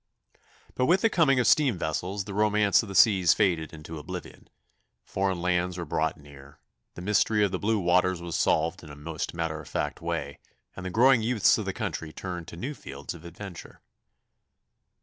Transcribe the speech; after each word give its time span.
But 0.73 0.87
with 0.87 1.01
the 1.03 1.11
coming 1.11 1.39
of 1.39 1.45
steam 1.45 1.77
vessels 1.77 2.25
the 2.25 2.33
romance 2.33 2.81
of 2.81 2.89
the 2.89 2.95
seas 2.95 3.35
faded 3.35 3.71
into 3.71 3.99
oblivion; 3.99 4.49
foreign 5.05 5.43
lands 5.43 5.77
were 5.77 5.85
brought 5.85 6.17
near; 6.17 6.57
the 6.95 7.03
mystery 7.03 7.43
of 7.43 7.51
the 7.51 7.59
blue 7.59 7.77
waters 7.77 8.19
was 8.19 8.35
solved 8.35 8.83
in 8.83 8.89
a 8.89 8.95
most 8.95 9.35
matter 9.35 9.61
of 9.61 9.67
fact 9.69 10.01
way, 10.01 10.39
and 10.75 10.83
the 10.83 10.89
growing 10.89 11.21
youths 11.21 11.55
of 11.59 11.65
the 11.65 11.71
country 11.73 12.11
turned 12.11 12.47
to 12.47 12.57
new 12.57 12.73
fields 12.73 13.13
of 13.13 13.23
adventure. 13.25 13.79